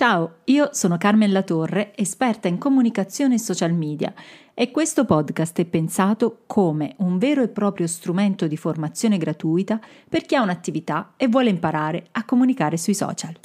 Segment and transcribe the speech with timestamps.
[0.00, 4.14] Ciao, io sono Carmen Latorre, esperta in comunicazione e social media
[4.54, 9.78] e questo podcast è pensato come un vero e proprio strumento di formazione gratuita
[10.08, 13.40] per chi ha un'attività e vuole imparare a comunicare sui social.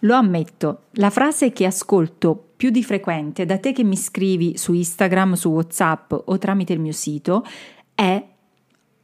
[0.00, 4.74] Lo ammetto, la frase che ascolto più di frequente da te che mi scrivi su
[4.74, 7.42] Instagram, su WhatsApp o tramite il mio sito
[7.94, 8.32] è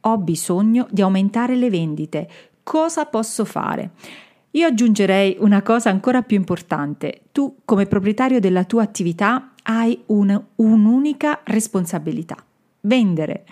[0.01, 2.29] ho bisogno di aumentare le vendite.
[2.63, 3.91] Cosa posso fare?
[4.51, 7.21] Io aggiungerei una cosa ancora più importante.
[7.31, 12.35] Tu, come proprietario della tua attività, hai un, un'unica responsabilità.
[12.81, 13.45] Vendere.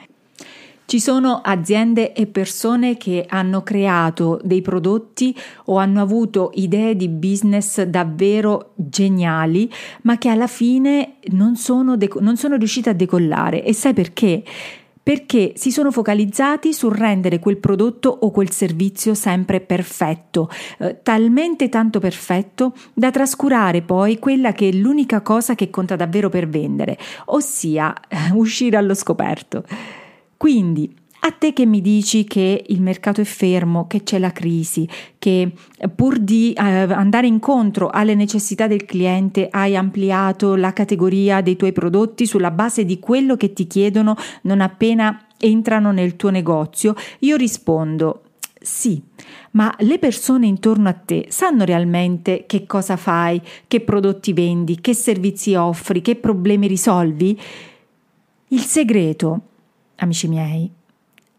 [0.89, 7.07] Ci sono aziende e persone che hanno creato dei prodotti o hanno avuto idee di
[7.07, 9.71] business davvero geniali,
[10.01, 13.63] ma che alla fine non sono, deco- non sono riuscite a decollare.
[13.63, 14.43] E sai perché?
[15.09, 21.67] Perché si sono focalizzati sul rendere quel prodotto o quel servizio sempre perfetto, eh, talmente
[21.67, 26.95] tanto perfetto da trascurare poi quella che è l'unica cosa che conta davvero per vendere,
[27.25, 29.63] ossia eh, uscire allo scoperto.
[30.37, 34.87] Quindi a te che mi dici che il mercato è fermo, che c'è la crisi,
[35.17, 35.51] che
[35.93, 41.73] pur di eh, andare incontro alle necessità del cliente hai ampliato la categoria dei tuoi
[41.73, 47.35] prodotti sulla base di quello che ti chiedono non appena entrano nel tuo negozio, io
[47.35, 48.23] rispondo
[48.61, 49.01] sì,
[49.51, 54.93] ma le persone intorno a te sanno realmente che cosa fai, che prodotti vendi, che
[54.93, 57.39] servizi offri, che problemi risolvi?
[58.49, 59.41] Il segreto,
[59.95, 60.69] amici miei,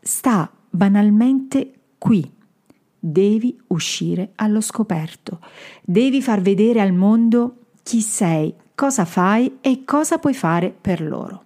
[0.00, 2.38] sta banalmente qui.
[2.98, 5.40] Devi uscire allo scoperto,
[5.82, 11.44] devi far vedere al mondo chi sei, cosa fai e cosa puoi fare per loro.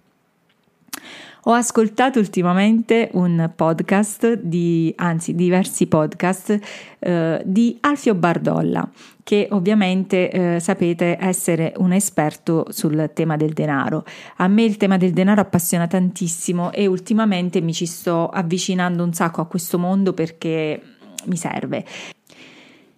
[1.46, 6.58] Ho ascoltato ultimamente un podcast di, anzi diversi podcast
[6.98, 8.88] eh, di Alfio Bardolla,
[9.22, 14.06] che ovviamente eh, sapete essere un esperto sul tema del denaro.
[14.36, 19.12] A me il tema del denaro appassiona tantissimo e ultimamente mi ci sto avvicinando un
[19.12, 20.80] sacco a questo mondo perché
[21.26, 21.84] mi serve.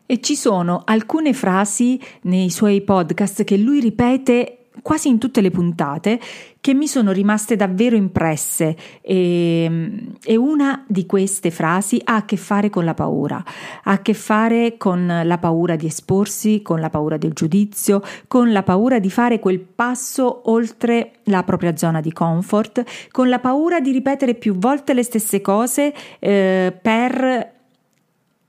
[0.07, 5.51] E ci sono alcune frasi nei suoi podcast che lui ripete quasi in tutte le
[5.51, 6.21] puntate
[6.61, 12.37] che mi sono rimaste davvero impresse e, e, una di queste frasi ha a che
[12.37, 16.91] fare con la paura, ha a che fare con la paura di esporsi, con la
[16.91, 22.13] paura del giudizio, con la paura di fare quel passo oltre la propria zona di
[22.13, 22.83] comfort,
[23.13, 27.55] con la paura di ripetere più volte le stesse cose eh, per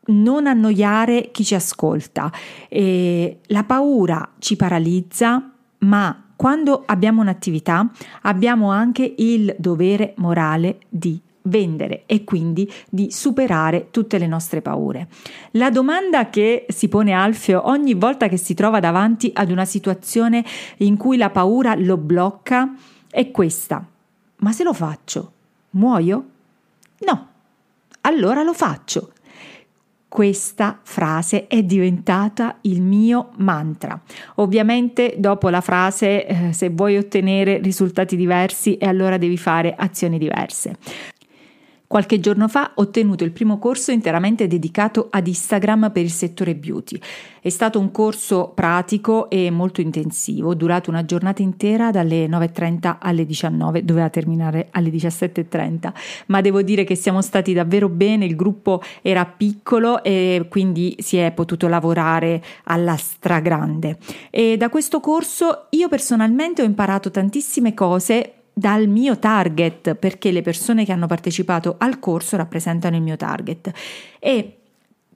[0.07, 2.31] non annoiare chi ci ascolta.
[2.67, 7.89] E la paura ci paralizza, ma quando abbiamo un'attività
[8.21, 15.07] abbiamo anche il dovere morale di vendere e quindi di superare tutte le nostre paure.
[15.51, 20.45] La domanda che si pone Alfio ogni volta che si trova davanti ad una situazione
[20.77, 22.73] in cui la paura lo blocca
[23.09, 23.85] è questa.
[24.39, 25.31] Ma se lo faccio,
[25.71, 26.25] muoio?
[26.99, 27.27] No.
[28.01, 29.13] Allora lo faccio
[30.07, 33.99] questa frase è diventata il mio mantra.
[34.35, 40.17] Ovviamente dopo la frase eh, se vuoi ottenere risultati diversi e allora devi fare azioni
[40.17, 40.77] diverse.
[41.87, 46.53] Qualche giorno fa ho tenuto il primo corso interamente dedicato ad Instagram per il settore
[46.53, 46.99] beauty.
[47.39, 53.25] È stato un corso pratico e molto intensivo, durato una giornata intera dalle 9.30 alle
[53.25, 55.93] 19, doveva terminare alle 17.30,
[56.25, 61.15] ma devo dire che siamo stati davvero bene, il gruppo era piccolo e quindi si
[61.15, 63.97] è potuto lavorare alla stragrande.
[64.29, 70.41] E da questo corso io personalmente ho imparato tantissime cose dal mio target, perché le
[70.41, 73.71] persone che hanno partecipato al corso rappresentano il mio target.
[74.17, 74.57] E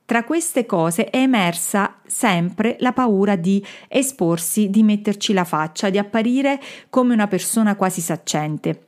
[0.06, 5.98] tra queste cose è emersa sempre la paura di esporsi, di metterci la faccia, di
[5.98, 6.60] apparire
[6.92, 8.86] come una persona quasi saccente.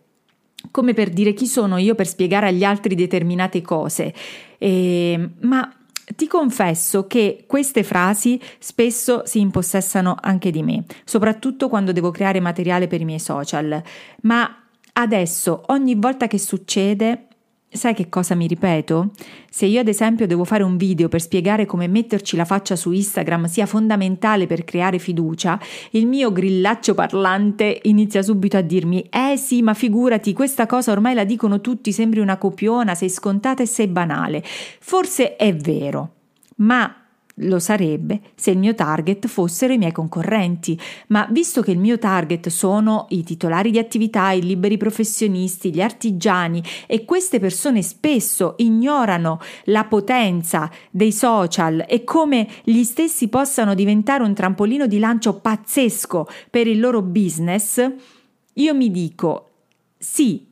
[0.70, 4.14] Come per dire chi sono io per spiegare agli altri determinate cose.
[4.60, 5.68] E, ma
[6.16, 12.40] ti confesso che queste frasi spesso si impossessano anche di me, soprattutto quando devo creare
[12.40, 13.82] materiale per i miei social,
[14.22, 14.64] ma
[14.94, 17.28] adesso ogni volta che succede
[17.74, 19.12] Sai che cosa mi ripeto?
[19.50, 22.92] Se io ad esempio devo fare un video per spiegare come metterci la faccia su
[22.92, 25.60] Instagram sia fondamentale per creare fiducia,
[25.92, 31.16] il mio grillaccio parlante inizia subito a dirmi Eh sì, ma figurati, questa cosa ormai
[31.16, 34.44] la dicono tutti, sembri una copiona, sei scontata e sei banale.
[34.44, 36.14] Forse è vero,
[36.58, 37.03] ma
[37.38, 41.98] lo sarebbe se il mio target fossero i miei concorrenti, ma visto che il mio
[41.98, 48.54] target sono i titolari di attività, i liberi professionisti, gli artigiani e queste persone spesso
[48.58, 55.40] ignorano la potenza dei social e come gli stessi possano diventare un trampolino di lancio
[55.40, 57.92] pazzesco per il loro business,
[58.54, 59.50] io mi dico
[59.98, 60.46] sì,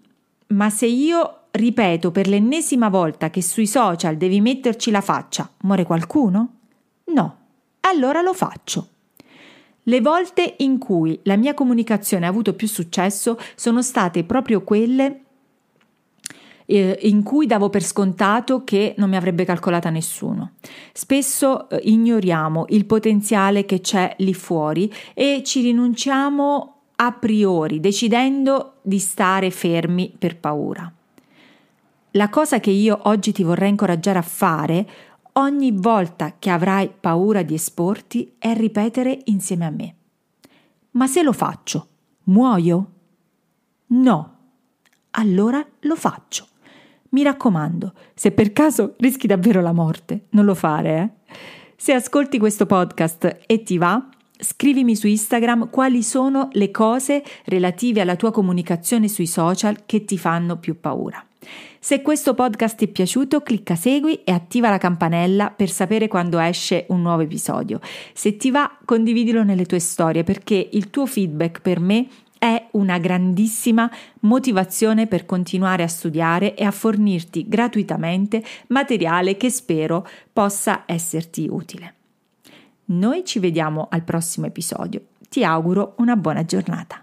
[0.48, 5.84] ma se io ripeto per l'ennesima volta che sui social devi metterci la faccia, muore
[5.84, 6.61] qualcuno?
[7.14, 7.38] No,
[7.82, 8.88] allora lo faccio.
[9.84, 15.22] Le volte in cui la mia comunicazione ha avuto più successo sono state proprio quelle
[16.66, 20.54] eh, in cui davo per scontato che non mi avrebbe calcolata nessuno.
[20.94, 28.76] Spesso eh, ignoriamo il potenziale che c'è lì fuori e ci rinunciamo a priori, decidendo
[28.84, 30.92] di stare fermi per paura.
[32.12, 34.88] La cosa che io oggi ti vorrei incoraggiare a fare
[35.34, 39.96] ogni volta che avrai paura di esporti è ripetere insieme a me.
[40.92, 41.88] Ma se lo faccio,
[42.24, 42.92] muoio?
[43.88, 44.38] No.
[45.12, 46.48] Allora lo faccio.
[47.10, 51.36] Mi raccomando, se per caso rischi davvero la morte, non lo fare, eh?
[51.76, 54.08] Se ascolti questo podcast e ti va,
[54.42, 60.18] scrivimi su Instagram quali sono le cose relative alla tua comunicazione sui social che ti
[60.18, 61.24] fanno più paura.
[61.80, 66.38] Se questo podcast ti è piaciuto, clicca segui e attiva la campanella per sapere quando
[66.40, 67.80] esce un nuovo episodio.
[68.14, 72.08] Se ti va, condividilo nelle tue storie perché il tuo feedback per me
[72.38, 73.90] è una grandissima
[74.22, 81.96] motivazione per continuare a studiare e a fornirti gratuitamente materiale che spero possa esserti utile.
[82.92, 85.04] Noi ci vediamo al prossimo episodio.
[85.30, 87.01] Ti auguro una buona giornata.